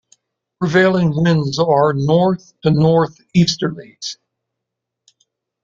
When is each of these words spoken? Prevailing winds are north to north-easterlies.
Prevailing 0.57 1.11
winds 1.15 1.59
are 1.59 1.93
north 1.93 2.59
to 2.63 2.71
north-easterlies. 2.71 4.17